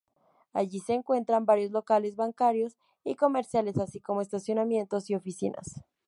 Allí 0.51 0.79
se 0.79 0.93
encuentran 0.93 1.45
varios 1.45 1.69
locales 1.69 2.15
bancarios 2.15 2.75
y 3.03 3.13
comerciales, 3.13 3.77
así 3.77 3.99
como 4.01 4.23
estacionamientos 4.23 5.11
y 5.11 5.13
oficinas. 5.15 5.83